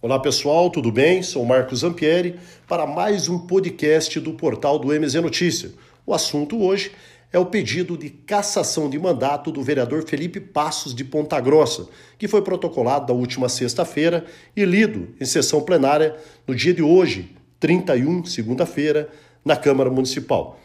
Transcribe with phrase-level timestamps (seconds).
[0.00, 1.24] Olá pessoal, tudo bem?
[1.24, 5.72] Sou Marcos Zampieri para mais um podcast do portal do MZ Notícia.
[6.06, 6.92] O assunto hoje
[7.32, 12.28] é o pedido de cassação de mandato do vereador Felipe Passos de Ponta Grossa, que
[12.28, 14.24] foi protocolado na última sexta-feira
[14.54, 16.14] e lido em sessão plenária
[16.46, 19.08] no dia de hoje, 31, segunda-feira,
[19.44, 20.60] na Câmara Municipal.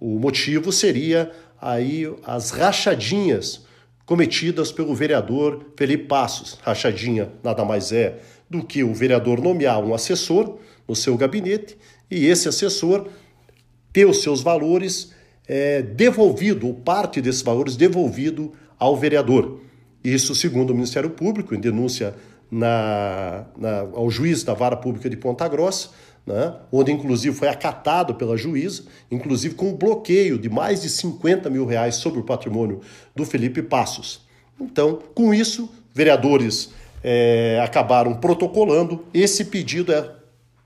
[0.00, 1.30] O motivo seria
[1.60, 3.64] aí as rachadinhas
[4.04, 6.58] cometidas pelo vereador Felipe Passos.
[6.62, 11.76] Rachadinha nada mais é do que o vereador nomear um assessor no seu gabinete
[12.10, 13.08] e esse assessor
[13.92, 15.12] ter os seus valores
[15.46, 19.60] é, devolvido, ou parte desses valores devolvido ao vereador.
[20.02, 22.14] Isso segundo o Ministério Público, em denúncia
[22.52, 25.88] na, na, ao juiz da Vara Pública de Ponta Grossa,
[26.26, 31.48] né, onde inclusive foi acatado pela juíza, inclusive com um bloqueio de mais de 50
[31.48, 32.82] mil reais sobre o patrimônio
[33.16, 34.20] do Felipe Passos.
[34.60, 36.70] Então, com isso, vereadores
[37.02, 39.04] é, acabaram protocolando.
[39.14, 40.10] Esse pedido é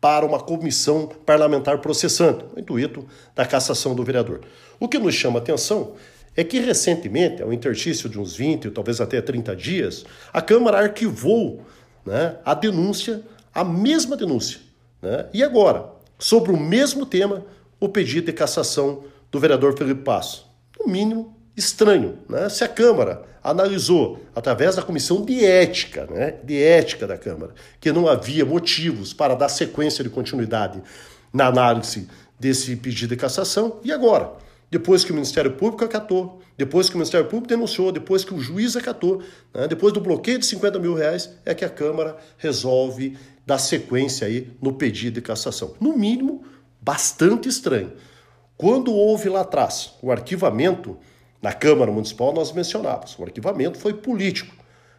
[0.00, 4.40] para uma comissão parlamentar processante, o intuito da cassação do vereador.
[4.78, 5.94] O que nos chama atenção
[6.36, 11.64] é que recentemente, ao interstício de uns 20, talvez até 30 dias, a Câmara arquivou
[12.06, 14.60] né, a denúncia, a mesma denúncia.
[15.02, 15.26] Né?
[15.34, 17.44] E agora, sobre o mesmo tema,
[17.80, 20.46] o pedido de cassação do vereador Felipe Passo.
[20.78, 22.18] No mínimo, estranho.
[22.28, 22.48] Né?
[22.48, 27.92] Se a Câmara analisou, através da Comissão de Ética, né, de Ética da Câmara, que
[27.92, 30.82] não havia motivos para dar sequência de continuidade
[31.32, 32.08] na análise
[32.40, 34.32] desse pedido de cassação, e agora?
[34.70, 38.40] Depois que o Ministério Público acatou, depois que o Ministério Público denunciou, depois que o
[38.40, 39.22] juiz acatou,
[39.54, 44.26] né, depois do bloqueio de 50 mil reais, é que a Câmara resolve dar sequência
[44.26, 45.74] aí no pedido de cassação.
[45.80, 46.44] No mínimo,
[46.80, 47.92] bastante estranho.
[48.56, 50.96] Quando houve lá atrás o arquivamento
[51.40, 54.54] na Câmara Municipal, nós mencionávamos, o arquivamento foi político.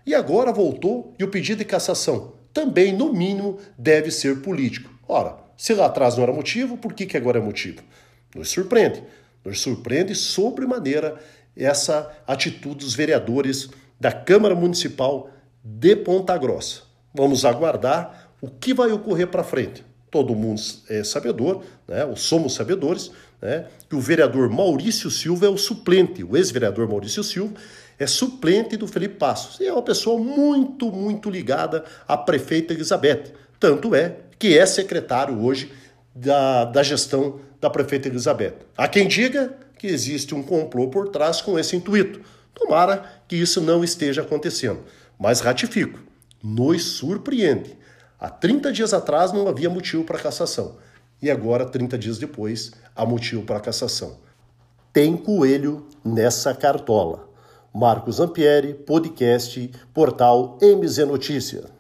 [0.06, 4.90] E agora voltou e o pedido de cassação também, no mínimo, deve ser político.
[5.08, 7.82] Ora, se lá atrás não era motivo, por que, que agora é motivo?
[8.36, 9.04] Nos surpreende.
[9.48, 11.16] Nos surpreende sobremaneira
[11.56, 15.30] essa atitude dos vereadores da Câmara Municipal
[15.64, 16.82] de Ponta Grossa.
[17.14, 19.86] Vamos aguardar o que vai ocorrer para frente.
[20.12, 23.10] Todo mundo é sabedor, né, ou somos sabedores,
[23.42, 27.54] né, que o vereador Maurício Silva é o suplente, o ex-vereador Maurício Silva
[27.98, 29.62] é suplente do Felipe Passos.
[29.62, 33.32] E é uma pessoa muito, muito ligada à prefeita Elizabeth.
[33.58, 35.72] Tanto é que é secretário hoje
[36.18, 38.56] da, da gestão da prefeita Elizabeth.
[38.76, 42.22] Há quem diga que existe um complô por trás com esse intuito.
[42.54, 44.80] Tomara que isso não esteja acontecendo.
[45.20, 46.00] Mas ratifico,
[46.44, 47.78] nos surpreende.
[48.20, 50.78] Há 30 dias atrás não havia motivo para cassação.
[51.22, 54.18] E agora, 30 dias depois, há motivo para cassação.
[54.92, 57.30] Tem coelho nessa cartola.
[57.74, 61.77] Marcos Ampieri, podcast, portal MZ Notícia.